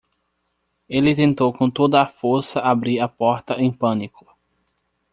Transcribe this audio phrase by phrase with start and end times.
[0.89, 4.25] Ele tentou com toda a força abrir a porta em pânico.